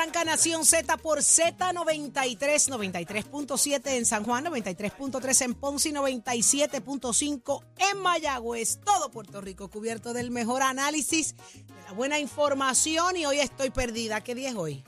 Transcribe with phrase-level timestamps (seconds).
[0.00, 7.98] Arranca Nación Z por Z93, 93.7 en San Juan, 93.3 en Ponce y 97.5 en
[7.98, 8.78] Mayagüez.
[8.82, 13.14] Todo Puerto Rico cubierto del mejor análisis, de la buena información.
[13.18, 14.22] Y hoy estoy perdida.
[14.22, 14.82] ¿Qué día es hoy?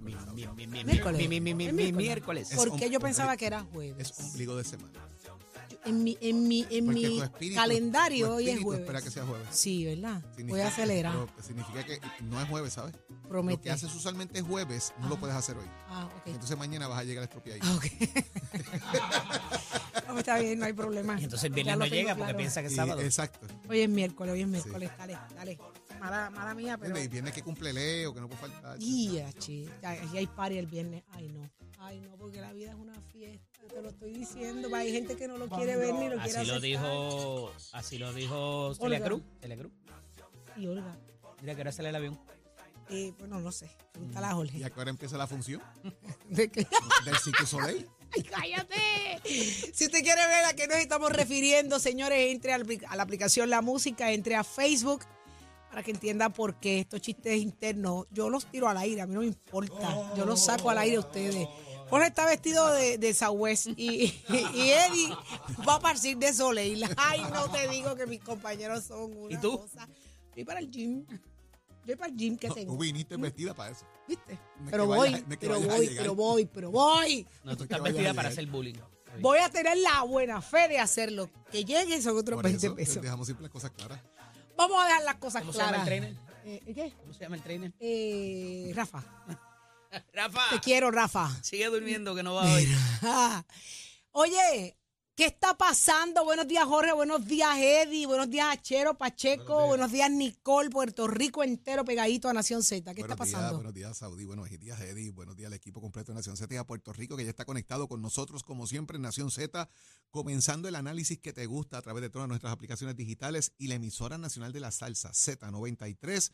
[0.00, 1.28] Miércoles.
[1.28, 2.48] Mi, mi, mi, mi, Es mi, miércoles.
[2.50, 2.50] miércoles.
[2.56, 4.10] Porque yo pensaba que era jueves.
[4.10, 5.08] Es ombligo de semana.
[5.86, 8.80] En mi, en mi, en Porque mi tu espíritu- calendario tu hoy es espíritu jueves.
[8.82, 9.46] espera que sea jueves.
[9.50, 10.22] Sí, ¿verdad?
[10.46, 11.14] Voy a acelerar.
[11.34, 12.94] pero significa que no es jueves, ¿sabes?
[13.30, 15.66] Lo que haces usualmente es jueves, no lo puedes hacer hoy.
[15.88, 16.22] Ah, ok.
[16.26, 17.60] Entonces mañana vas a llegar estropeado.
[17.62, 17.84] Ah, ok.
[20.08, 21.18] no, está bien, no hay problema.
[21.20, 22.38] Y entonces el Ya viernes lo no tengo llega porque claro.
[22.38, 23.00] piensa que es Y- sábado.
[23.00, 23.46] exacto.
[23.68, 24.90] Hoy es miércoles, hoy es miércoles.
[24.98, 25.58] Dale, dale.
[26.00, 26.98] Mala, mala mía, pero.
[27.00, 28.78] Y viernes que cumple Leo, que no puede faltar.
[28.78, 31.02] Ya, chi, ya, ya hay party el viernes.
[31.12, 31.50] Ay, no.
[31.78, 33.44] Ay, no, porque la vida es una fiesta.
[33.68, 34.74] Te lo estoy diciendo.
[34.74, 38.12] Hay gente que no lo quiere ver ni lo quiere Así lo dijo, así lo
[38.12, 39.06] dijo Celia Olga.
[39.06, 39.22] Cruz.
[39.40, 39.72] Celia Cruz.
[40.56, 40.96] Y Olga,
[41.42, 42.18] Mira que ahora sale el avión.
[42.88, 43.68] eh, bueno, no sé.
[43.92, 44.64] Pregúntale a ¿Y Jorge.
[44.64, 45.62] a qué hora empieza la función?
[46.30, 46.66] ¿De qué?
[47.04, 47.86] Del Cirque Soleil.
[48.12, 49.20] ¡Ay, cállate!
[49.74, 53.50] Si usted quiere ver a qué nos estamos refiriendo, señores, entre al- a la aplicación
[53.50, 55.04] La Música, entre a Facebook
[55.76, 59.12] para que entienda por qué estos chistes internos, yo los tiro al aire, a mí
[59.12, 60.14] no me importa.
[60.16, 61.46] Yo los saco al aire a ustedes.
[61.90, 64.04] Jorge está vestido de, de Southwest y,
[64.54, 65.14] y Eddie
[65.68, 66.82] va a partir de Soleil.
[66.96, 69.58] Ay, no te digo que mis compañeros son una ¿Y tú?
[69.60, 69.86] cosa.
[70.34, 71.04] Voy para el gym.
[71.84, 72.72] Voy para el gym que tengo.
[72.72, 73.84] tú viniste vestida para eso.
[74.08, 74.38] ¿Viste?
[74.60, 77.26] No Pero voy, no pero voy, pero voy, pero voy.
[77.44, 78.76] No, tú estás vestida para hacer bullying.
[79.20, 81.28] Voy a tener la buena fe de hacerlo.
[81.52, 83.02] Que lleguen son otros Por 20 eso pesos.
[83.02, 84.00] dejamos siempre las cosas claras.
[84.56, 85.88] Vamos a dejar las cosas ¿Cómo se llama claras.
[85.88, 86.16] el trainer?
[86.44, 86.92] Eh, ¿Qué?
[87.00, 87.72] ¿Cómo se llama el trainer?
[87.80, 89.02] Eh, Rafa.
[90.12, 90.40] Rafa.
[90.50, 91.30] Te quiero, Rafa.
[91.42, 92.68] Sigue durmiendo que no va hoy.
[94.12, 94.76] Oye,
[95.16, 96.24] ¿qué está pasando?
[96.24, 96.92] Buenos días, Jorge.
[96.92, 98.06] Buenos días, Eddie.
[98.06, 99.66] Buenos días, Achero, Pacheco.
[99.66, 100.68] Buenos días, Nicole.
[100.68, 102.94] Puerto Rico entero pegadito a Nación Z.
[102.94, 103.56] ¿Qué está buenos días, pasando?
[103.56, 104.24] buenos días, Saudí.
[104.26, 105.10] Buenos días, Eddie.
[105.10, 107.46] Buenos días al equipo completo de Nación Z y a Puerto Rico, que ya está
[107.46, 109.70] conectado con nosotros, como siempre, en Nación Z,
[110.10, 113.76] comenzando el análisis que te gusta a través de todas nuestras aplicaciones digitales y la
[113.76, 116.30] emisora nacional de la salsa Z93.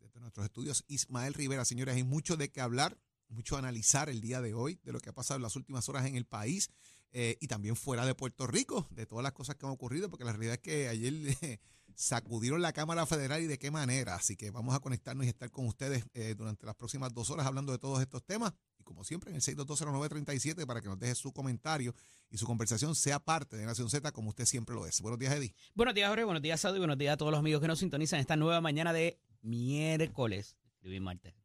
[0.00, 1.66] Desde nuestros estudios, Ismael Rivera.
[1.66, 2.98] Señores, hay mucho de qué hablar,
[3.28, 6.06] mucho analizar el día de hoy, de lo que ha pasado en las últimas horas
[6.06, 6.70] en el país.
[7.12, 10.24] Eh, y también fuera de Puerto Rico, de todas las cosas que han ocurrido, porque
[10.24, 11.12] la realidad es que ayer
[11.94, 14.14] sacudieron la Cámara Federal y de qué manera.
[14.14, 17.46] Así que vamos a conectarnos y estar con ustedes eh, durante las próximas dos horas
[17.46, 18.52] hablando de todos estos temas.
[18.78, 21.94] Y como siempre, en el 6220937 para que nos deje su comentario
[22.30, 25.00] y su conversación sea parte de Nación Z como usted siempre lo es.
[25.00, 25.54] Buenos días, Eddie.
[25.74, 26.24] Buenos días, Jorge.
[26.24, 26.78] Buenos días, Saudi.
[26.78, 30.56] Buenos días a todos los amigos que nos sintonizan esta nueva mañana de miércoles.
[30.76, 31.41] Escribí martes.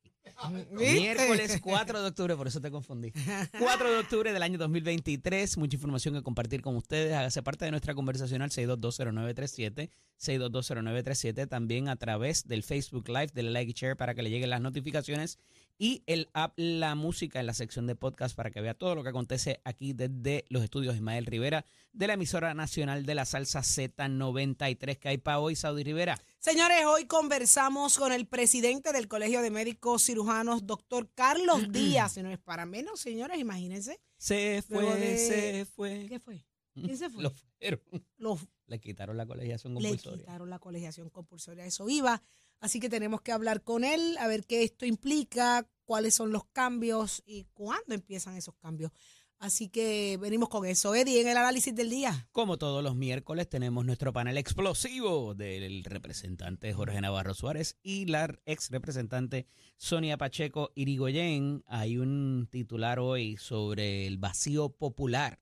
[0.71, 3.11] Miércoles 4 de octubre, por eso te confundí.
[3.59, 5.57] 4 de octubre del año 2023.
[5.57, 7.13] Mucha información que compartir con ustedes.
[7.13, 9.89] Hágase parte de nuestra conversación al 6220937.
[10.19, 11.47] 6220937.
[11.47, 14.61] También a través del Facebook Live, del like y share para que le lleguen las
[14.61, 15.39] notificaciones.
[15.79, 19.03] Y el app La Música en la sección de podcast para que vea todo lo
[19.03, 23.59] que acontece aquí desde los estudios Ismael Rivera de la emisora nacional de la salsa
[23.61, 26.19] Z93 que hay para hoy, Saudi Rivera.
[26.39, 32.17] Señores, hoy conversamos con el presidente del Colegio de Médicos Cirujanos, doctor Carlos Díaz.
[32.17, 33.99] No es para menos, señores, imagínense.
[34.17, 36.05] Se fue, de- se fue.
[36.09, 36.43] ¿Qué fue?
[36.73, 37.21] ¿Quién se fue?
[37.23, 37.81] Lo fueron.
[38.17, 40.19] Los- Le quitaron la colegiación le compulsoria.
[40.19, 41.65] quitaron la colegiación compulsoria.
[41.65, 42.21] Eso iba.
[42.59, 46.45] Así que tenemos que hablar con él, a ver qué esto implica, cuáles son los
[46.45, 48.91] cambios y cuándo empiezan esos cambios.
[49.39, 50.95] Así que venimos con eso.
[50.95, 52.27] Eddie, en el análisis del día.
[52.31, 58.35] Como todos los miércoles tenemos nuestro panel explosivo del representante Jorge Navarro Suárez y la
[58.45, 59.45] ex representante
[59.75, 61.63] Sonia Pacheco Irigoyen.
[61.67, 65.39] Hay un titular hoy sobre el vacío popular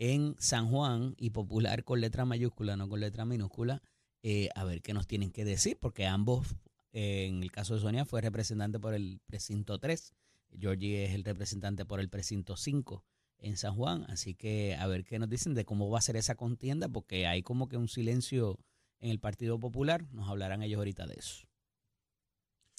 [0.00, 3.80] en San Juan y popular con letra mayúscula, no con letra minúscula.
[4.22, 6.46] Eh, a ver qué nos tienen que decir, porque ambos,
[6.92, 10.12] eh, en el caso de Sonia, fue representante por el precinto 3.
[10.58, 13.04] Georgie es el representante por el precinto 5
[13.38, 14.04] en San Juan.
[14.08, 17.26] Así que a ver qué nos dicen de cómo va a ser esa contienda, porque
[17.26, 18.58] hay como que un silencio
[19.00, 20.06] en el Partido Popular.
[20.12, 21.46] Nos hablarán ellos ahorita de eso.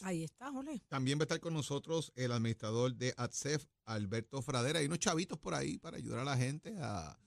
[0.03, 0.81] Ahí está, Jorge.
[0.88, 4.79] También va a estar con nosotros el administrador de ATSEF, Alberto Fradera.
[4.79, 7.17] Hay unos chavitos por ahí para ayudar a la gente a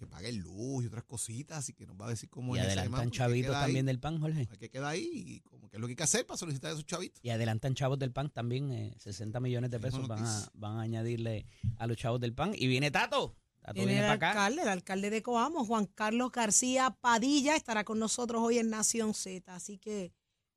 [0.00, 2.64] que pague luz y otras cositas, así que nos va a decir cómo Y es
[2.64, 4.48] adelantan chavitos queda ahí, también del PAN, Jorge.
[4.50, 6.70] hay que quedar ahí y como que es lo que hay que hacer para solicitar
[6.70, 7.22] a esos chavitos.
[7.22, 10.80] Y adelantan chavos del PAN también, eh, 60 millones de pesos van a, van a
[10.80, 12.52] añadirle a los chavos del PAN.
[12.56, 13.36] Y viene Tato.
[13.60, 14.44] Tato Viene viene el para acá.
[14.44, 19.12] alcalde, el alcalde de Coamo, Juan Carlos García Padilla, estará con nosotros hoy en Nación
[19.12, 19.54] Z.
[19.54, 20.12] Así que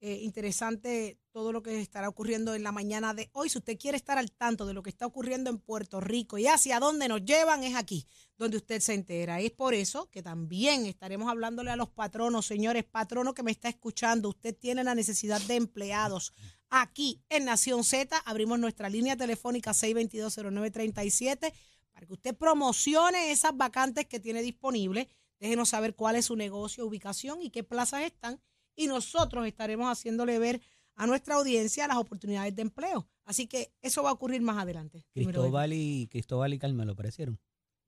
[0.05, 3.47] eh, interesante todo lo que estará ocurriendo en la mañana de hoy.
[3.47, 6.45] Si usted quiere estar al tanto de lo que está ocurriendo en Puerto Rico y
[6.45, 8.05] hacia dónde nos llevan, es aquí
[8.37, 9.39] donde usted se entera.
[9.39, 13.69] Es por eso que también estaremos hablándole a los patronos, señores, patrono que me está
[13.69, 14.27] escuchando.
[14.27, 16.33] Usted tiene la necesidad de empleados.
[16.69, 21.53] Aquí en Nación Z abrimos nuestra línea telefónica 6220937
[21.93, 25.07] para que usted promocione esas vacantes que tiene disponibles.
[25.39, 28.41] Déjenos saber cuál es su negocio, ubicación y qué plazas están.
[28.75, 30.61] Y nosotros estaremos haciéndole ver
[30.95, 33.07] a nuestra audiencia las oportunidades de empleo.
[33.25, 35.05] Así que eso va a ocurrir más adelante.
[35.13, 37.39] Cristóbal y, Cristóbal y Carmelo aparecieron.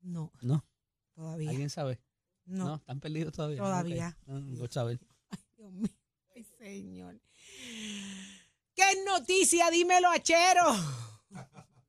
[0.01, 0.65] No, No,
[1.13, 1.49] todavía.
[1.49, 1.99] ¿alguien sabe?
[2.45, 2.75] No, No.
[2.75, 3.57] están perdidos todavía.
[3.57, 4.17] Todavía.
[4.27, 4.99] No, no saben.
[5.57, 5.89] Dios mío.
[6.35, 7.19] Ay, señor.
[8.75, 9.69] ¿Qué noticia?
[9.71, 10.63] Dímelo, Achero.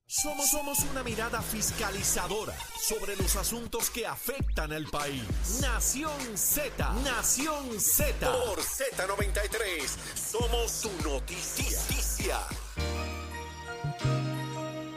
[0.09, 5.25] Somos, somos una mirada fiscalizadora sobre los asuntos que afectan al país.
[5.61, 8.15] Nación Z, Nación Z.
[8.31, 12.39] Por Z93, somos su noticia.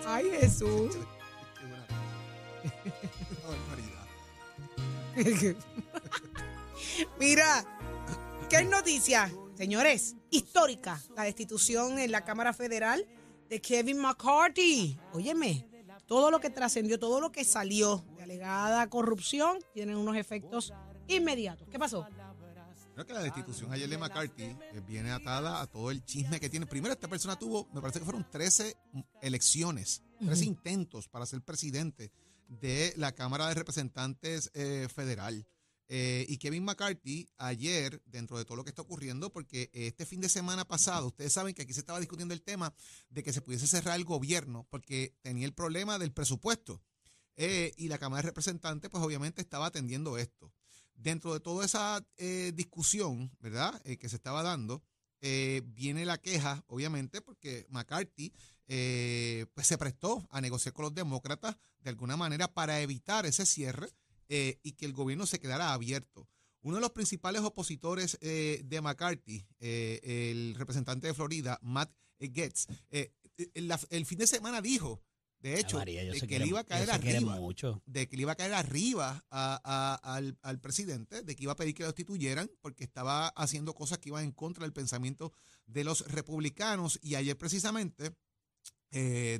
[0.06, 0.96] Ay, Jesús.
[7.20, 7.66] Mira,
[8.48, 9.32] ¿qué noticia?
[9.58, 11.02] Señores, histórica.
[11.16, 13.08] La destitución en la Cámara Federal
[13.50, 14.98] de Kevin McCarthy.
[15.13, 15.68] Óyeme,
[16.06, 20.74] todo lo que trascendió, todo lo que salió de alegada corrupción, tiene unos efectos
[21.07, 21.68] inmediatos.
[21.69, 22.07] ¿Qué pasó?
[22.94, 26.50] Creo que la destitución ayer de McCarthy eh, viene atada a todo el chisme que
[26.50, 26.66] tiene.
[26.66, 28.75] Primero, esta persona tuvo, me parece que fueron 13
[29.22, 32.12] elecciones, 13 intentos para ser presidente
[32.50, 35.48] de la Cámara de Representantes eh, Federal.
[35.92, 40.22] Eh, y Kevin McCarthy, ayer, dentro de todo lo que está ocurriendo, porque este fin
[40.22, 42.76] de semana pasado, ustedes saben que aquí se estaba discutiendo el tema
[43.10, 46.84] de que se pudiese cerrar el gobierno, porque tenía el problema del presupuesto.
[47.38, 50.54] Eh, y la Cámara de Representantes, pues obviamente estaba atendiendo esto
[50.94, 54.84] dentro de toda esa eh, discusión, ¿verdad?, que se estaba dando,
[55.22, 58.34] viene la queja, obviamente, porque McCarthy
[58.68, 63.90] pues se prestó a negociar con los demócratas de alguna manera para evitar ese cierre
[64.30, 66.28] eh, y que el gobierno se quedara abierto.
[66.62, 70.00] Uno de los principales opositores eh, de McCarthy, eh,
[70.31, 73.12] el representante de Florida, Matt Getz, eh,
[73.54, 75.02] el, el fin de semana dijo,
[75.40, 77.31] de hecho, María, de que él quieren- iba a caer arriba
[77.86, 81.74] de que le iba a caer arriba al, al presidente, de que iba a pedir
[81.74, 85.31] que lo destituyeran porque estaba haciendo cosas que iban en contra del pensamiento
[85.66, 87.00] de los republicanos.
[87.02, 88.14] Y ayer precisamente,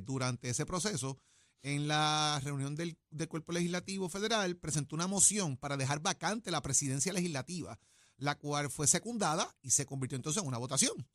[0.04, 1.18] durante ese proceso,
[1.62, 6.62] en la reunión del, del Cuerpo Legislativo Federal, presentó una moción para dejar vacante la
[6.62, 7.78] presidencia legislativa,
[8.16, 11.06] la cual fue secundada y se convirtió entonces en una votación.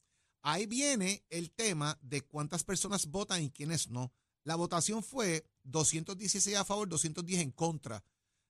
[0.42, 4.14] Ahí viene el tema de cuántas personas votan y quiénes no.
[4.44, 8.04] La votación fue 216 a favor, 210 en contra.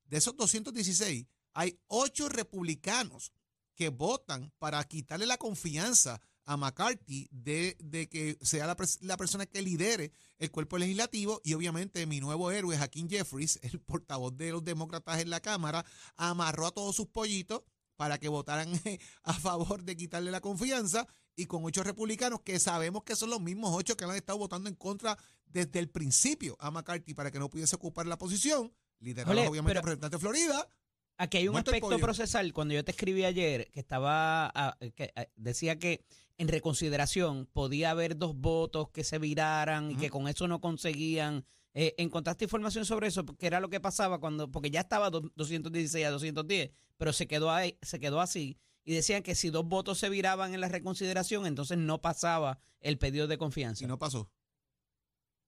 [0.06, 3.32] De esos 216, hay ocho republicanos
[3.76, 9.46] que votan para quitarle la confianza a McCarthy de, de que sea la, la persona
[9.46, 14.52] que lidere el cuerpo legislativo y obviamente mi nuevo héroe, Hakeem Jeffries, el portavoz de
[14.52, 15.86] los demócratas en la Cámara,
[16.16, 17.62] amarró a todos sus pollitos
[17.96, 18.70] para que votaran
[19.24, 23.42] a favor de quitarle la confianza y con ocho republicanos que sabemos que son los
[23.42, 27.40] mismos ocho que han estado votando en contra desde el principio a McCarthy para que
[27.40, 30.68] no pudiese ocupar la posición, liderados obviamente pero- representante de Florida.
[31.18, 32.52] Aquí hay un Muerto aspecto procesal.
[32.54, 36.04] Cuando yo te escribí ayer, que estaba, ah, que, ah, decía que
[36.38, 41.46] en reconsideración podía haber dos votos que se viraran y que con eso no conseguían.
[41.74, 43.26] Eh, ¿Encontraste información sobre eso?
[43.26, 47.28] ¿Qué era lo que pasaba cuando, porque ya estaba do- 216 a 210, pero se
[47.28, 48.58] quedó, ahí, se quedó así.
[48.84, 52.98] Y decían que si dos votos se viraban en la reconsideración, entonces no pasaba el
[52.98, 53.84] pedido de confianza.
[53.84, 54.30] Y no pasó.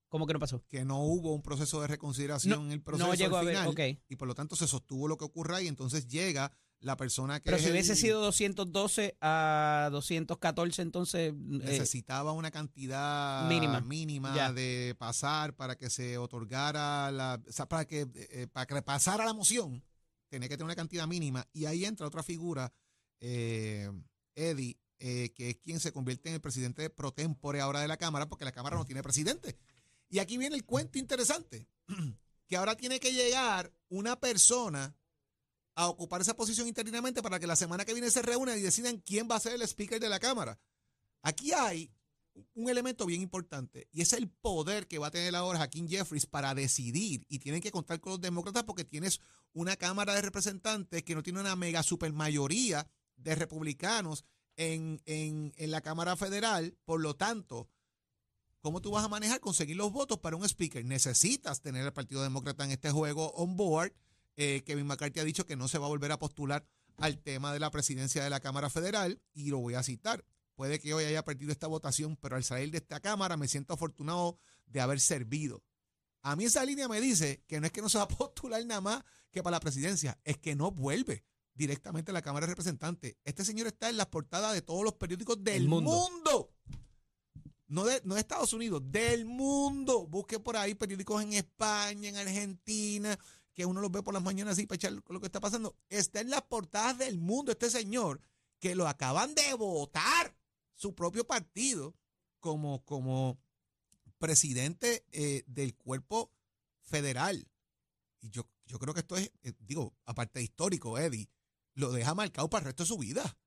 [0.09, 0.63] ¿Cómo que no pasó?
[0.69, 3.57] Que no hubo un proceso de reconsideración en el proceso no llegó al a ver,
[3.57, 3.99] final, ok.
[4.07, 7.45] y por lo tanto se sostuvo lo que ocurra y entonces llega la persona que
[7.49, 11.31] Pero si hubiese el- sido 212 a 214, entonces...
[11.31, 13.81] eh, necesitaba una cantidad mínima.
[13.81, 14.53] mínima Ya.
[14.53, 19.25] de pasar para que se otorgara la o sea, para que eh, para que pasara
[19.25, 19.83] la moción
[20.29, 22.71] tenía que tener una cantidad mínima y ahí entra otra figura
[23.19, 23.89] eh,
[24.35, 27.97] Eddie eh, que es quien se convierte en el presidente pro tempore ahora de la
[27.97, 29.57] cámara porque la cámara no tiene presidente
[30.09, 31.67] y aquí viene el cuento interesante
[32.47, 34.95] que ahora tiene que llegar una persona
[35.75, 38.97] a ocupar esa posición interinamente para que la semana que viene se reúnan y decidan
[38.97, 40.59] quién va a ser el speaker de la Cámara.
[41.21, 41.91] Aquí hay
[42.53, 46.25] un elemento bien importante y es el poder que va a tener ahora Joaquín Jeffries
[46.25, 49.19] para decidir y tienen que contar con los demócratas porque tienes
[49.53, 55.71] una Cámara de Representantes que no tiene una mega supermayoría de republicanos en, en, en
[55.71, 57.69] la Cámara Federal, por lo tanto,
[58.67, 60.83] ¿cómo tú vas a manejar conseguir los votos para un speaker?
[60.83, 63.93] Necesitas tener el Partido Demócrata en este juego on board.
[64.35, 67.53] Eh, Kevin McCarthy ha dicho que no se va a volver a postular al tema
[67.53, 70.25] de la presidencia de la Cámara Federal y lo voy a citar.
[70.53, 73.73] Puede que hoy haya perdido esta votación, pero al salir de esta Cámara me siento
[73.73, 75.63] afortunado de haber servido.
[76.21, 78.65] A mí esa línea me dice que no es que no se va a postular
[78.65, 82.51] nada más que para la presidencia, es que no vuelve directamente a la Cámara de
[82.51, 83.15] Representantes.
[83.23, 85.89] Este señor está en las portadas de todos los periódicos del El mundo.
[85.91, 86.51] mundo.
[87.67, 90.07] No de, no Estados Unidos, del mundo.
[90.07, 93.17] Busque por ahí periódicos en España, en Argentina,
[93.53, 95.75] que uno los ve por las mañanas así para echar lo que está pasando.
[95.89, 98.21] Está en las portadas del mundo este señor
[98.59, 100.35] que lo acaban de votar
[100.73, 101.95] su propio partido
[102.39, 103.39] como, como
[104.17, 106.31] presidente eh, del cuerpo
[106.81, 107.47] federal.
[108.21, 111.29] Y yo, yo creo que esto es, eh, digo, aparte de histórico, Eddie,
[111.73, 113.37] lo deja marcado para el resto de su vida.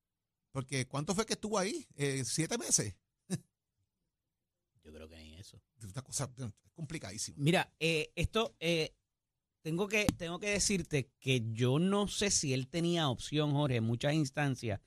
[0.52, 1.86] Porque ¿cuánto fue que estuvo ahí?
[1.94, 2.94] Eh, ¿Siete meses?
[4.84, 5.60] Yo creo que ni eso.
[5.82, 7.37] Una cosa es complicadísima.
[7.40, 8.94] Mira, eh, esto, eh,
[9.62, 13.84] tengo, que, tengo que decirte que yo no sé si él tenía opción, Jorge, en
[13.84, 14.80] muchas instancias,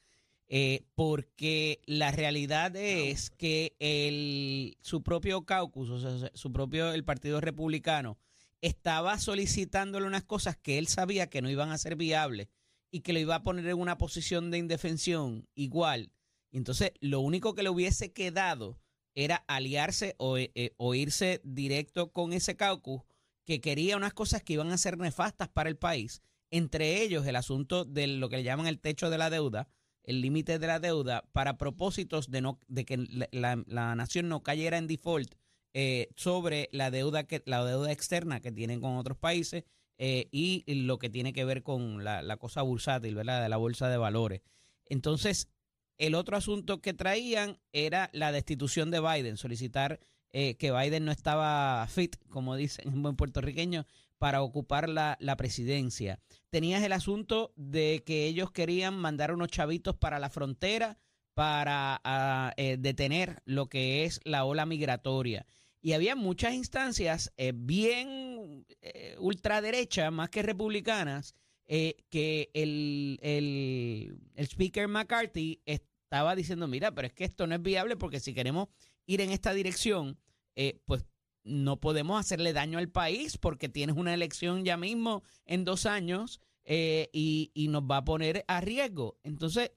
[0.47, 7.03] eh, porque la realidad es que el, su propio caucus, o sea, su propio, el
[7.03, 8.17] Partido Republicano,
[8.61, 12.49] estaba solicitándole unas cosas que él sabía que no iban a ser viables
[12.91, 16.11] y que lo iba a poner en una posición de indefensión igual.
[16.51, 18.79] Y entonces, lo único que le hubiese quedado
[19.15, 23.01] era aliarse o, eh, o irse directo con ese caucus
[23.45, 27.35] que quería unas cosas que iban a ser nefastas para el país, entre ellos el
[27.35, 29.67] asunto de lo que le llaman el techo de la deuda,
[30.03, 32.97] el límite de la deuda, para propósitos de, no, de que
[33.31, 35.33] la, la- nación no cayera en default
[35.73, 39.63] eh, sobre la deuda, que, la deuda externa que tienen con otros países
[39.97, 43.41] eh, y lo que tiene que ver con la, la cosa bursátil, ¿verdad?
[43.41, 44.41] De la bolsa de valores.
[44.85, 45.49] Entonces,
[45.97, 49.99] el otro asunto que traían era la destitución de Biden, solicitar
[50.31, 53.85] eh, que Biden no estaba fit, como dicen en buen puertorriqueño,
[54.17, 56.19] para ocupar la, la presidencia.
[56.49, 60.97] Tenías el asunto de que ellos querían mandar unos chavitos para la frontera
[61.35, 65.45] para ah, eh, detener lo que es la ola migratoria.
[65.81, 68.65] Y había muchas instancias eh, bien
[69.19, 71.35] ultraderecha, más que republicanas,
[71.67, 77.55] eh, que el, el, el speaker McCarthy estaba diciendo, mira, pero es que esto no
[77.55, 78.67] es viable porque si queremos
[79.05, 80.19] ir en esta dirección,
[80.55, 81.05] eh, pues
[81.43, 86.39] no podemos hacerle daño al país porque tienes una elección ya mismo en dos años
[86.63, 89.17] eh, y, y nos va a poner a riesgo.
[89.23, 89.71] Entonces,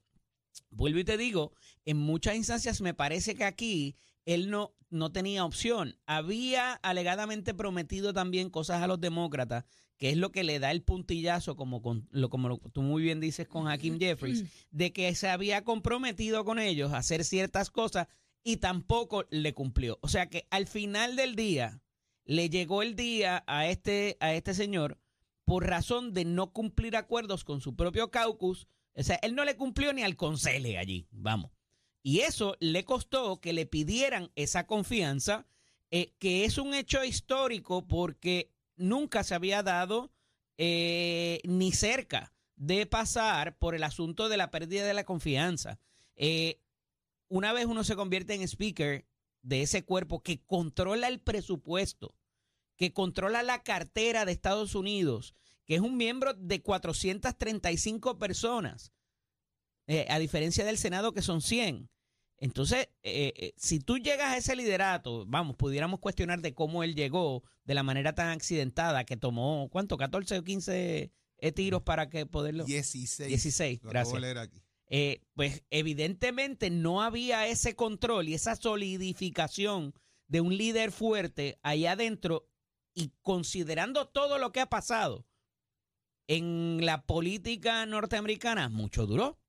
[0.69, 1.53] vuelvo y te digo,
[1.85, 5.97] en muchas instancias me parece que aquí él no, no tenía opción.
[6.05, 9.65] Había alegadamente prometido también cosas a los demócratas,
[9.97, 13.01] que es lo que le da el puntillazo, como, con, lo, como lo- tú muy
[13.03, 17.69] bien dices con Hakim Jeffries, de que se había comprometido con ellos a hacer ciertas
[17.71, 18.07] cosas
[18.43, 19.97] y tampoco le cumplió.
[20.01, 21.81] O sea que al final del día
[22.25, 24.99] le llegó el día a este, a este señor
[25.45, 28.67] por razón de no cumplir acuerdos con su propio caucus.
[28.95, 31.51] O sea, él no le cumplió ni al consele allí, vamos.
[32.03, 35.45] Y eso le costó que le pidieran esa confianza,
[35.89, 40.11] eh, que es un hecho histórico porque nunca se había dado
[40.57, 45.79] eh, ni cerca de pasar por el asunto de la pérdida de la confianza.
[46.15, 46.59] Eh,
[47.27, 49.05] una vez uno se convierte en speaker
[49.41, 52.15] de ese cuerpo que controla el presupuesto,
[52.75, 58.93] que controla la cartera de Estados Unidos, que es un miembro de 435 personas,
[59.85, 61.89] eh, a diferencia del Senado que son 100.
[62.39, 66.93] Entonces, eh, eh, si tú llegas a ese liderato, vamos, pudiéramos cuestionar de cómo él
[66.95, 69.97] llegó de la manera tan accidentada que tomó, ¿cuánto?
[69.97, 72.65] 14 o 15 eh, tiros para que poderlo.
[72.65, 73.27] 16.
[73.29, 74.13] 16, Lo acabo gracias.
[74.13, 74.61] de leer aquí.
[74.89, 79.93] Eh, pues evidentemente no había ese control y esa solidificación
[80.27, 82.47] de un líder fuerte allá adentro
[82.93, 85.25] y considerando todo lo que ha pasado
[86.27, 89.39] en la política norteamericana, mucho duró.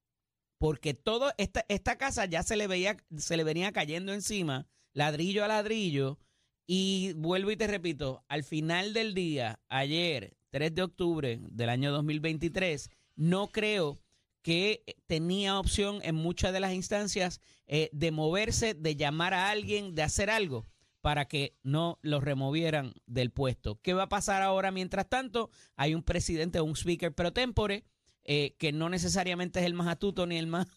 [0.59, 5.45] Porque todo esta, esta casa ya se le veía, se le venía cayendo encima, ladrillo
[5.45, 6.19] a ladrillo.
[6.67, 11.93] Y vuelvo y te repito, al final del día, ayer, 3 de octubre del año
[11.93, 13.99] 2023, no creo
[14.43, 19.95] que tenía opción en muchas de las instancias eh, de moverse, de llamar a alguien,
[19.95, 20.67] de hacer algo
[21.01, 23.81] para que no lo removieran del puesto.
[23.83, 25.51] ¿Qué va a pasar ahora mientras tanto?
[25.77, 27.85] Hay un presidente un speaker pro tempore
[28.31, 30.69] eh, que no necesariamente es el más atuto ni el más,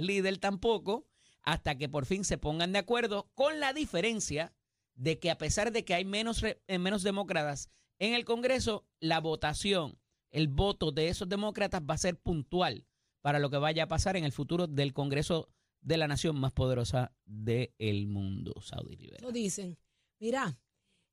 [0.00, 1.08] líder tampoco,
[1.42, 4.54] hasta que por fin se pongan de acuerdo con la diferencia
[4.94, 9.18] de que a pesar de que hay menos, eh, menos demócratas en el Congreso, la
[9.18, 9.98] votación,
[10.30, 12.86] el voto de esos demócratas va a ser puntual
[13.20, 15.48] para lo que vaya a pasar en el futuro del Congreso
[15.80, 19.22] de la nación más poderosa del mundo, Saudi Rivera.
[19.22, 19.76] Lo dicen.
[20.20, 20.56] Mira,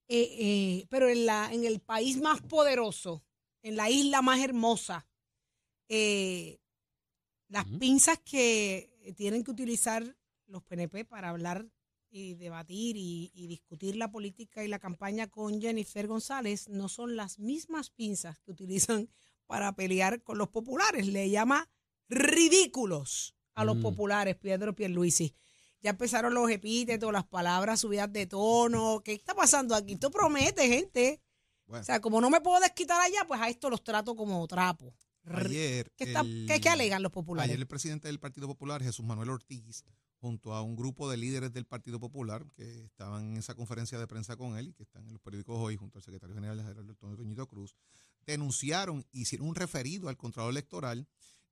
[0.08, 3.24] eh, pero en, la, en el país más poderoso,
[3.62, 5.08] en la isla más hermosa,
[5.88, 6.60] eh,
[7.48, 11.68] las pinzas que tienen que utilizar los PNP para hablar
[12.12, 17.16] y debatir y, y discutir la política y la campaña con Jennifer González no son
[17.16, 19.10] las mismas pinzas que utilizan
[19.46, 21.08] para pelear con los populares.
[21.08, 21.70] Le llama
[22.08, 23.82] ridículos a los Mm.
[23.82, 25.36] populares, Pedro Pierluisi.
[25.82, 29.01] Ya empezaron los epítetos, las palabras subidas de tono.
[29.04, 29.94] ¿Qué está pasando aquí?
[29.94, 31.22] Esto promete, gente.
[31.70, 34.46] Bueno, O sea, como no me puedo desquitar allá, pues a esto los trato como
[34.48, 34.94] trapo.
[35.26, 35.92] ayer.
[35.96, 37.50] ¿Qué, está- el- qué- qué alegan los populares?
[37.50, 39.84] Ayer el presidente del Partido Popular, Jesús Manuel Ortiz,
[40.20, 44.08] junto a un grupo de líderes del Partido Popular que estaban en esa conferencia de
[44.08, 46.82] prensa con él y que están en los periódicos hoy, junto al secretario general Gerardo
[46.92, 47.76] Antonio Toñito Cruz,
[48.26, 51.08] denunciaron, hicieron un referido al Contralor Electoral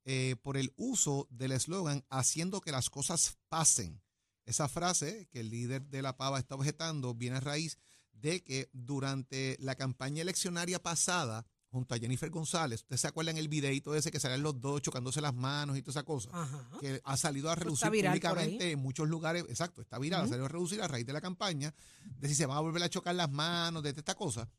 [0.05, 4.01] eh, por el uso del eslogan haciendo que las cosas pasen.
[4.45, 7.77] Esa frase que el líder de la Pava está objetando viene a raíz
[8.21, 13.49] de que durante la campaña eleccionaria pasada, junto a Jennifer González, ¿ustedes se acuerdan el
[13.49, 16.29] videito ese que salían los dos chocándose las manos y toda esa cosa?
[16.33, 16.69] Ajá.
[16.79, 20.29] que ha salido a reducir públicamente en muchos lugares, exacto, está viral, ha Ujú.
[20.29, 21.73] salido a reducir a raíz de la campaña,
[22.19, 24.49] de si se van a volver a chocar las manos, de esta cosa.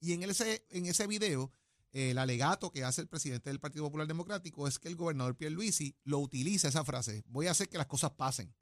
[0.00, 1.50] Y en ese, en ese video,
[1.92, 5.96] el alegato que hace el presidente del Partido Popular Democrático es que el gobernador Pierluisi
[6.04, 8.54] lo utiliza esa frase, voy a hacer que las cosas pasen,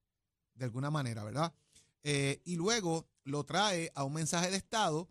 [0.54, 1.52] de alguna manera, ¿verdad?
[2.04, 5.08] Eh, y luego lo trae a un mensaje de Estado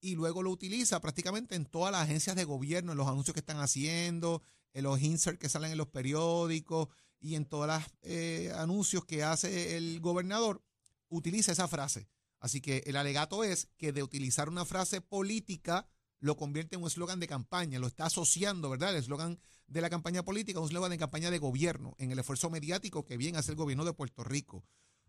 [0.00, 3.40] y luego lo utiliza prácticamente en todas las agencias de gobierno, en los anuncios que
[3.40, 4.42] están haciendo,
[4.74, 6.88] en los inserts que salen en los periódicos
[7.20, 10.62] y en todos los anuncios que hace el gobernador,
[11.08, 12.08] utiliza esa frase.
[12.38, 16.88] Así que el alegato es que de utilizar una frase política lo convierte en un
[16.88, 18.90] eslogan de campaña, lo está asociando, ¿verdad?
[18.90, 22.50] El eslogan de la campaña política un eslogan de campaña de gobierno, en el esfuerzo
[22.50, 24.64] mediático que bien hace el gobierno de Puerto Rico.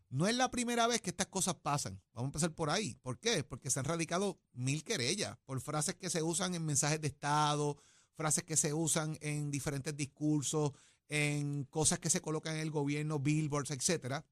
[0.10, 2.02] No es la primera vez que estas cosas pasan.
[2.14, 2.96] Vamos a empezar por ahí.
[3.02, 3.44] ¿Por qué?
[3.44, 7.78] Porque se han radicado mil querellas por frases que se usan en mensajes de Estado,
[8.16, 10.72] frases que se usan en diferentes discursos,
[11.08, 14.26] en cosas que se colocan en el gobierno, billboards, etcétera.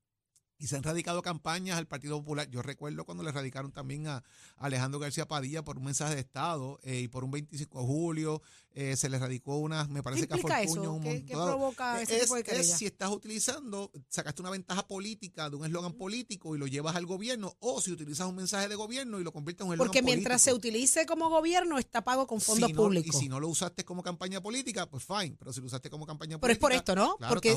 [0.63, 2.49] Y se han radicado campañas al Partido Popular.
[2.49, 4.23] Yo recuerdo cuando le radicaron también a
[4.55, 8.41] Alejandro García Padilla por un mensaje de Estado eh, y por un 25 de julio.
[8.75, 11.49] eh, se le radicó una, me ¿Qué parece que a Fortuño, un ¿Qué, qué montón-
[11.49, 15.65] provoca ese es, tipo de es si estás utilizando, sacaste una ventaja política de un
[15.65, 19.23] eslogan político y lo llevas al gobierno, o si utilizas un mensaje de gobierno y
[19.23, 22.69] lo conviertes en un eslogan Porque mientras se utilice como gobierno, está pago con fondos
[22.69, 23.15] Si no- públicos.
[23.15, 25.35] Y si no lo usaste como campaña política, pues fine.
[25.37, 26.83] Pero si lo usaste como campaña Pero es política.
[26.95, 27.17] por esto, ¿no?
[27.17, 27.55] claro, Porque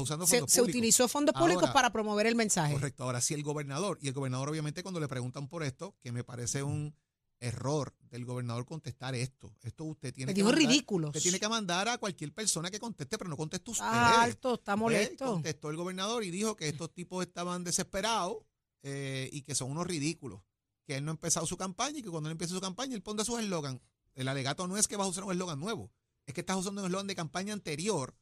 [0.48, 2.74] se, utilizó fondos públicos Ahora, para promover el mensaje.
[2.74, 2.95] Correcto.
[3.04, 3.98] Ahora sí el gobernador.
[4.00, 6.94] Y el gobernador, obviamente, cuando le preguntan por esto, que me parece un
[7.38, 9.54] error del gobernador contestar esto.
[9.62, 11.08] Esto usted tiene que mandar- ridículos.
[11.10, 13.84] Usted tiene que mandar a cualquier persona que conteste, pero no conteste usted.
[13.84, 15.24] Está alto, está Eh, molesto.
[15.26, 18.38] contestó el gobernador y dijo que estos tipos estaban desesperados
[18.82, 20.40] eh, y que son unos ridículos.
[20.86, 23.02] Que él no ha empezado su campaña y que cuando él empiece su campaña, él
[23.02, 23.82] pone sus eslogan.
[24.14, 25.90] El alegato no es que vas a usar un eslogan nuevo,
[26.24, 28.14] es que estás usando un eslogan de campaña anterior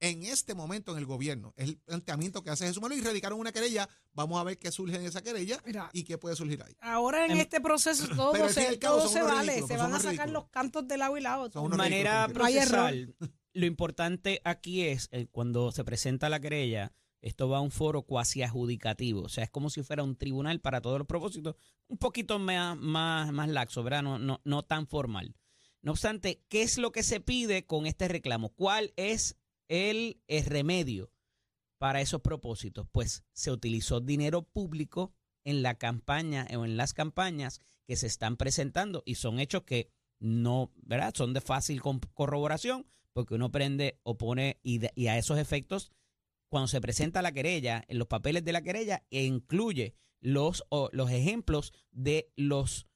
[0.00, 1.54] en este momento en el gobierno.
[1.56, 3.88] Es el planteamiento que hace Jesús Manuel y radicaron una querella.
[4.12, 6.74] Vamos a ver qué surge en esa querella Mira, y qué puede surgir ahí.
[6.80, 9.52] ahora en Em, este proceso todo, pero se, cabo todo vale.
[9.52, 10.32] ridículos, Se van a sacar ridículos.
[10.32, 11.50] los cantos de lado y lado.
[11.60, 13.14] Unos manera No procesal,
[13.54, 18.02] lo importante aquí es eh, cuando se presenta la querella, esto va a un foro
[18.02, 21.56] cuasi adjudicativo, o sea, es como si fuera un tribunal para todos los propósitos,
[21.88, 24.02] un poquito más, más, más laxo, ¿verdad?
[24.02, 25.34] No, no, no tan formal.
[25.82, 28.50] No obstante, ¿qué es lo que se pide con este reclamo?
[28.50, 29.36] ¿Cuál es
[29.68, 31.10] el, el remedio
[31.78, 32.86] para esos propósitos?
[32.90, 38.36] Pues se utilizó dinero público en la campaña o en las campañas que se están
[38.36, 41.14] presentando y son hechos que no, ¿verdad?
[41.14, 45.90] Son de fácil corroboración porque uno prende o pone y, a esos efectos,
[46.50, 51.10] cuando se presenta la querella, en los papeles de la querella, e incluye los, los
[51.10, 52.88] ejemplos de los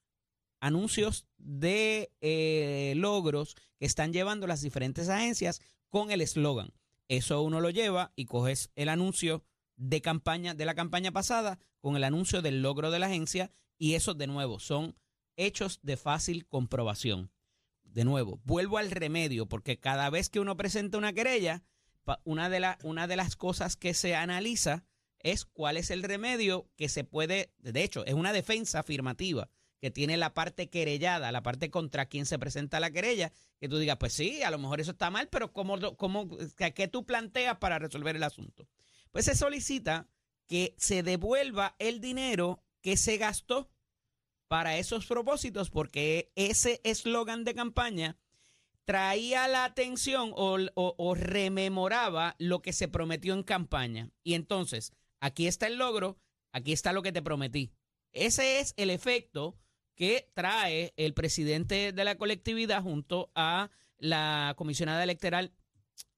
[0.61, 6.73] anuncios de eh, logros que están llevando las diferentes agencias con el eslogan.
[7.09, 9.45] Eso uno lo lleva y coges el anuncio
[9.77, 13.95] de campaña de la campaña pasada con el anuncio del logro de la agencia y
[13.95, 14.97] eso de nuevo son
[15.37, 17.33] hechos de fácil comprobación.
[17.83, 21.65] De nuevo, vuelvo al remedio porque cada vez que uno presenta una querella,
[22.25, 24.85] una de, la- una de las cosas que se analiza
[25.19, 29.91] es cuál es el remedio que se puede, de hecho, es una defensa afirmativa que
[29.91, 33.97] tiene la parte querellada, la parte contra quien se presenta la querella, que tú digas,
[33.99, 36.29] pues sí, a lo mejor eso está mal, pero ¿cómo, cómo,
[36.75, 38.69] qué tú planteas para resolver el asunto?
[39.11, 40.07] Pues se solicita
[40.47, 43.71] que se devuelva el dinero que se gastó
[44.49, 48.19] para esos propósitos, porque ese eslogan de campaña
[48.85, 54.11] traía la atención o, o- o rememoraba lo que se prometió en campaña.
[54.25, 56.19] Y entonces, aquí está el logro,
[56.53, 57.73] aquí está lo que te prometí.
[58.13, 59.57] Ese es el efecto
[60.01, 65.53] que trae el presidente de la colectividad junto a la comisionada electoral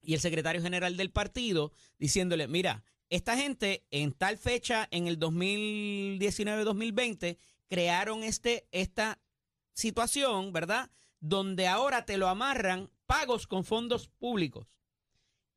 [0.01, 5.19] y el secretario general del partido, diciéndole, mira, esta gente en tal fecha, en el
[5.19, 9.19] 2019-2020, crearon este, esta
[9.73, 10.89] situación, ¿verdad?
[11.19, 14.65] Donde ahora te lo amarran pagos con fondos públicos.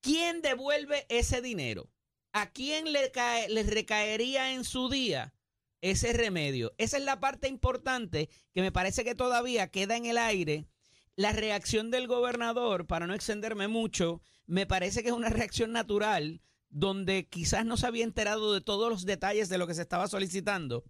[0.00, 1.92] ¿Quién devuelve ese dinero?
[2.32, 5.32] ¿A quién le, cae, le recaería en su día
[5.80, 6.74] ese remedio?
[6.78, 10.66] Esa es la parte importante que me parece que todavía queda en el aire.
[11.14, 16.42] La reacción del gobernador, para no extenderme mucho, me parece que es una reacción natural
[16.68, 20.08] donde quizás no se había enterado de todos los detalles de lo que se estaba
[20.08, 20.84] solicitando,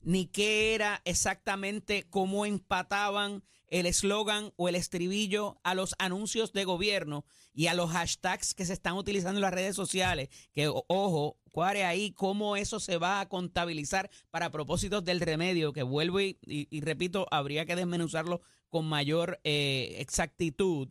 [0.00, 6.64] ni qué era exactamente cómo empataban el eslogan o el estribillo a los anuncios de
[6.64, 11.38] gobierno y a los hashtags que se están utilizando en las redes sociales, que ojo,
[11.62, 16.36] ahí cómo eso se va a contabilizar para propósitos del remedio, que vuelvo y,
[16.80, 20.88] repito, habría que desmenuzarlo con mayor eh, exactitud,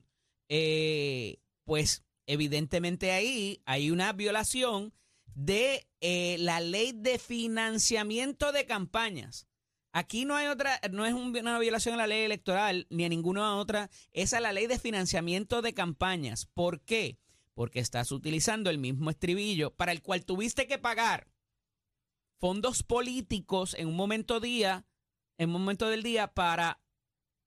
[0.49, 4.93] eh, pues evidentemente ahí hay una violación
[5.35, 9.47] de eh, la ley de financiamiento de campañas.
[9.93, 13.09] Aquí no hay otra, no es un- una violación a la ley electoral ni a
[13.09, 16.45] ninguna otra, es a la ley de financiamiento de campañas.
[16.45, 17.17] ¿Por qué?
[17.57, 21.27] Porque estás utilizando el mismo estribillo para el cual tuviste que pagar
[22.37, 24.85] fondos políticos en un momento día,
[25.39, 26.79] en un momento del día para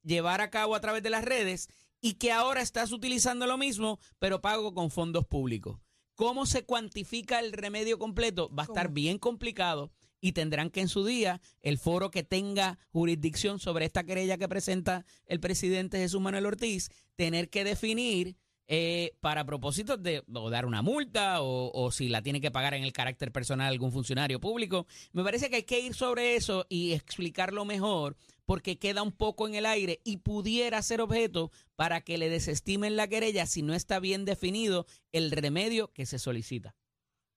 [0.03, 1.69] llevar a cabo a través de las redes
[2.01, 5.79] y que ahora estás utilizando lo mismo, pero pago con fondos públicos.
[6.17, 8.53] ¿Cómo se cuantifica el remedio completo?
[8.53, 8.95] Va a estar ¿Cómo?
[8.95, 14.03] bien complicado y tendrán que en su día el foro que tenga jurisdicción sobre esta
[14.03, 18.37] querella que presenta el presidente Jesús Manuel Ortiz, tener que definir
[18.73, 22.75] eh, para propósitos de o dar una multa o, o si la tiene que pagar
[22.75, 24.87] en el carácter personal algún funcionario público.
[25.13, 29.49] Me parece que hay que ir sobre eso y explicarlo mejor porque queda un poco
[29.49, 33.75] en el aire y pudiera ser objeto para que le desestimen la querella si no
[33.75, 36.77] está bien definido el remedio que se solicita.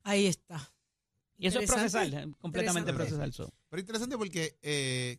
[0.04, 0.72] Ahí está.
[1.40, 3.34] Y eso es procesal, eh, completamente procesal.
[3.70, 5.18] Pero interesante porque eh,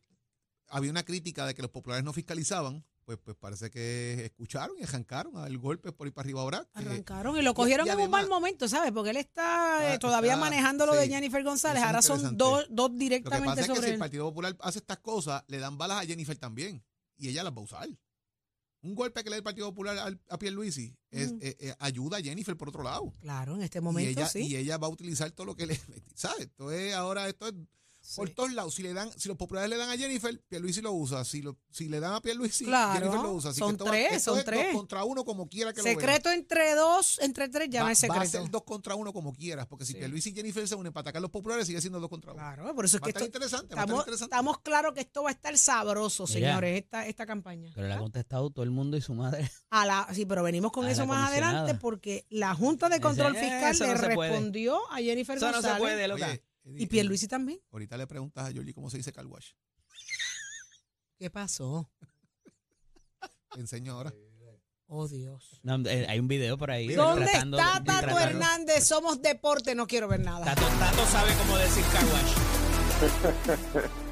[0.69, 4.83] había una crítica de que los populares no fiscalizaban, pues, pues parece que escucharon y
[4.85, 6.69] arrancaron a dar golpes por ahí para arriba ahora.
[6.73, 8.93] Arrancaron y lo cogieron y en un mal momento, ¿sabes?
[8.93, 11.09] Porque él está eh, Ah, todavía está- manejando lo de.
[11.09, 11.83] Jennifer González.
[11.83, 13.99] Ahora son dos, dos Lo que directamente pasa es que si el.
[13.99, 16.85] Partido Popular hace estas cosas, le dan balas a Jennifer también.
[17.17, 17.89] Y ella las va a usar.
[18.83, 21.39] Un golpe que le da el Partido Popular al- a Pierluisi es, Mm.
[21.41, 23.15] eh, eh, ayuda a Jennifer por otro lado.
[23.21, 24.41] Claro, en este y, momento ella, sí.
[24.47, 25.75] y ella va a utilizar todo lo que le...
[26.15, 26.41] ¿Sabes?
[26.41, 27.55] Esto es, ahora esto es
[28.17, 28.75] por todos lados.
[28.75, 31.25] Si le dan, si los populares le dan a Jennifer, Pierluisi lo usa.
[31.25, 33.51] Si, lo, si le dan a Pierluisi, Claro, Jennifer lo usa.
[33.51, 34.67] Así son que esto va- tres, esto son es tres.
[34.73, 37.87] Dos contra uno como quiera que Secreto entre dos, entre tres, lo ya vean.
[37.87, 38.43] no es Va, va a secreto.
[38.45, 39.67] ser dos contra uno como quieras.
[39.67, 39.99] Porque si Sí.
[39.99, 42.41] Pierluisi y Jennifer se unen para atacar a los populares, sigue siendo dos contra uno.
[42.43, 44.35] Claro, por eso es Va a que estar esto, interesante, va a estar estamos, interesante.
[44.35, 46.33] estamos claros que esto va a estar sabroso, Mira.
[46.49, 47.73] señores, esta, esta campaña.
[47.75, 49.51] Pero le ha contestado todo el mundo y su madre.
[49.71, 53.35] A la, sí, pero venimos con A eso más adelante porque la Junta de Control
[53.37, 54.31] "Eh, Fiscal le no se puede".
[54.31, 56.27] respondió a Jennifer Eso no González se puede, loca.
[56.27, 57.61] Oye, Eddie, y Pierluisi también.
[57.71, 59.51] Ahorita le preguntas a Georgie cómo se dice car wash.
[61.19, 61.91] ¿Qué pasó?
[63.53, 64.13] Te enseño ahora.
[64.87, 65.61] Oh, Dios.
[65.63, 66.93] No, eh, hay un video por ahí.
[66.95, 68.87] ¿Dónde tratando- está Tato tratando- Hernández?
[68.87, 70.45] Somos deporte, no quiero ver nada.
[70.45, 72.35] Tato, Tato sabe cómo decir car wash.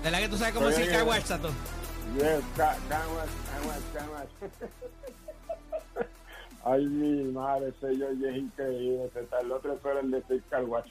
[0.03, 1.51] ¿Verdad que tú sabes cómo decir car wash, Tato?
[2.17, 4.27] Yes, ca- camas, camas, camas.
[6.65, 9.07] Ay, mi madre, ese yo es increíble.
[9.07, 10.89] ese tal- El otro fue el de Steve Carwash.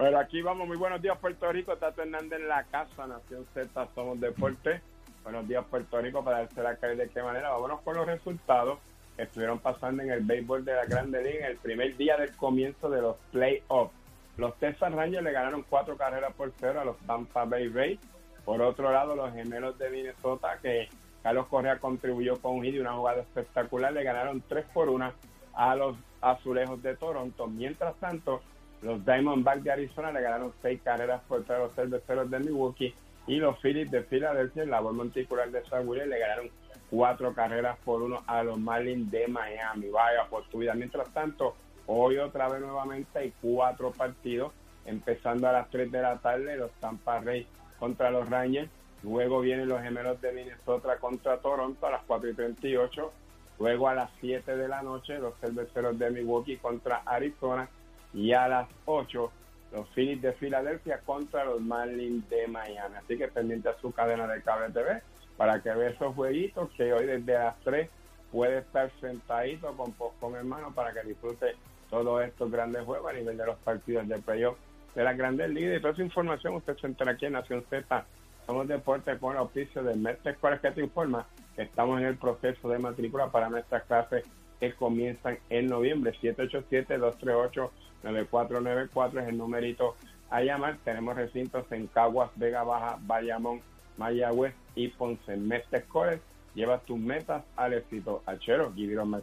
[0.00, 1.76] Pero aquí vamos, muy buenos días, Puerto Rico.
[1.76, 4.80] Tato Hernández en la casa, Nación Z, somos deporte.
[5.22, 7.50] Buenos días, Puerto Rico, para darse la calle de qué manera.
[7.50, 8.78] Vámonos con los resultados
[9.14, 12.34] que estuvieron pasando en el béisbol de la Grande Liga en el primer día del
[12.34, 13.92] comienzo de los playoffs.
[14.38, 18.00] Los Texas Rangers le ganaron cuatro carreras por cero a los Tampa Bay Rays.
[18.46, 20.88] Por otro lado, los gemelos de Minnesota, que
[21.22, 25.12] Carlos Correa contribuyó con un hit y una jugada espectacular, le ganaron tres por una
[25.52, 27.48] a los Azulejos de Toronto.
[27.48, 28.40] Mientras tanto,
[28.82, 32.94] los Diamondbacks de Arizona le ganaron seis carreras por cero a los cerveceros de Milwaukee
[33.26, 36.50] y los Phillies de Filadelfia en la voz monticular de San William le ganaron
[36.90, 39.88] cuatro carreras por uno a los Marlins de Miami.
[39.90, 40.74] Vaya por tu vida.
[40.74, 41.54] Mientras tanto,
[41.86, 44.52] hoy otra vez nuevamente hay cuatro partidos,
[44.86, 47.46] empezando a las 3 de la tarde, los Tampa Rays
[47.78, 48.68] contra los Rangers,
[49.02, 53.12] luego vienen los gemelos de Minnesota contra Toronto a las 4 y 38,
[53.58, 57.68] luego a las 7 de la noche los cerveceros de Milwaukee contra Arizona
[58.12, 59.32] y a las 8
[59.72, 62.96] los Phillies de Filadelfia contra los Marlins de Miami.
[62.96, 65.02] Así que pendiente a su cadena de cable TV
[65.36, 67.88] para que vea esos jueguitos que hoy desde las 3
[68.32, 71.54] puede estar sentadito con con hermano para que disfrute
[71.88, 74.56] todos estos grandes juegos a nivel de los partidos de playoff
[74.94, 75.78] de las grandes ligas.
[75.78, 78.04] Y toda esa información usted se entera aquí en Nación Z.
[78.46, 82.68] Somos deportes con el auspicio de Mestre Escuela que te informa estamos en el proceso
[82.68, 84.24] de matrícula para nuestras clases
[84.60, 86.14] que comienzan en noviembre.
[86.22, 89.96] 787-238-9494 es el numerito
[90.30, 90.78] a llamar.
[90.84, 93.60] Tenemos recintos en Caguas, Vega Baja, Bayamón,
[93.96, 95.36] Mayagüez y Ponce.
[95.36, 96.18] Mestre Escuela
[96.54, 98.22] lleva tus metas al éxito.
[98.26, 99.20] Achero, give it on my.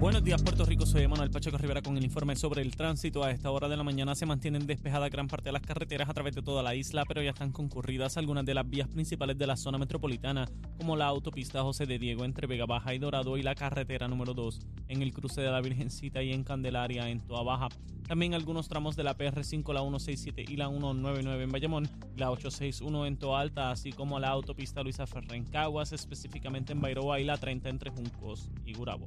[0.00, 0.86] Buenos días, Puerto Rico.
[0.86, 3.24] Soy Manuel Pacheco Rivera con el informe sobre el tránsito.
[3.24, 6.14] A esta hora de la mañana se mantienen despejadas gran parte de las carreteras a
[6.14, 9.48] través de toda la isla, pero ya están concurridas algunas de las vías principales de
[9.48, 13.42] la zona metropolitana, como la autopista José de Diego entre Vega Baja y Dorado y
[13.42, 17.42] la carretera número 2 en el cruce de la Virgencita y en Candelaria en Toa
[17.42, 17.68] Baja.
[18.06, 23.04] También algunos tramos de la PR5, la 167 y la 199 en Bayamón, la 861
[23.06, 27.24] en Toa Alta, así como la autopista Luisa Ferrer en Caguas, específicamente en Bairoa y
[27.24, 29.06] la 30 entre Juncos y Gurabo.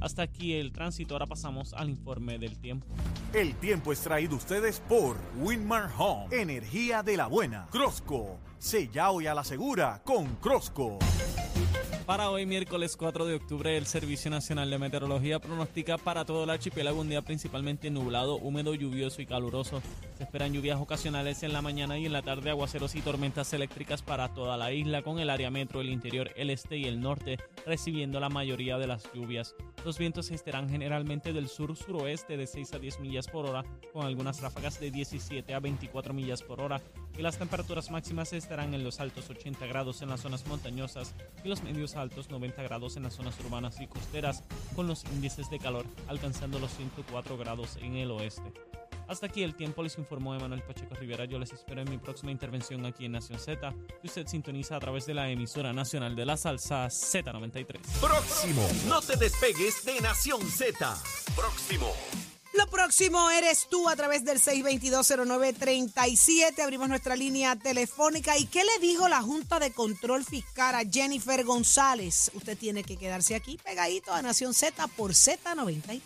[0.00, 2.86] Hasta aquí el tránsito, ahora pasamos al informe del tiempo.
[3.32, 7.66] El tiempo es traído ustedes por Winmar Home, energía de la buena.
[7.70, 10.98] Crosco, sella hoy a la segura con Crosco.
[12.06, 16.50] Para hoy, miércoles 4 de octubre, el Servicio Nacional de Meteorología pronostica para todo el
[16.50, 19.82] archipiélago un día principalmente nublado, húmedo, lluvioso y caluroso.
[20.16, 24.02] Se esperan lluvias ocasionales en la mañana y en la tarde, aguaceros y tormentas eléctricas
[24.02, 27.38] para toda la isla, con el área metro, el interior, el este y el norte
[27.66, 29.56] recibiendo la mayoría de las lluvias.
[29.84, 34.40] Los vientos estarán generalmente del sur-suroeste de 6 a 10 millas por hora, con algunas
[34.40, 36.80] ráfagas de 17 a 24 millas por hora,
[37.18, 41.48] y las temperaturas máximas estarán en los altos 80 grados en las zonas montañosas y
[41.48, 45.58] los medios altos 90 grados en las zonas urbanas y costeras, con los índices de
[45.58, 48.52] calor alcanzando los 104 grados en el oeste.
[49.08, 51.24] Hasta aquí el tiempo, les informó Emanuel Pacheco Rivera.
[51.26, 54.80] Yo les espero en mi próxima intervención aquí en Nación Z, que usted sintoniza a
[54.80, 57.78] través de la emisora nacional de la salsa Z93.
[58.00, 58.68] Próximo.
[58.88, 60.96] No te despegues de Nación Z.
[61.36, 61.92] Próximo.
[62.56, 66.62] Lo próximo eres tú a través del 6220937.
[66.62, 68.38] Abrimos nuestra línea telefónica.
[68.38, 72.30] ¿Y qué le dijo la Junta de Control Fiscal a Jennifer González?
[72.34, 76.00] Usted tiene que quedarse aquí pegadito a Nación Z por Z93.